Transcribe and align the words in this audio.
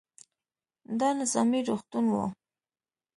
دا 0.99 1.09
نظامي 1.19 1.59
روغتون 1.67 2.05
و. 2.09 2.15